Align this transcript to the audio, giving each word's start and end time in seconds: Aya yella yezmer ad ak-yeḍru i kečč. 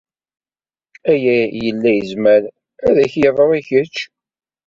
Aya 1.11 1.37
yella 1.63 1.91
yezmer 1.93 2.41
ad 2.87 2.95
ak-yeḍru 3.03 3.49
i 3.59 3.61
kečč. 3.67 3.97